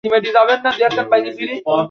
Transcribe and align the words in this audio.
Brandy, 0.03 0.29
Brandy, 1.09 1.31
কি 1.33 1.55
করছো? 1.55 1.79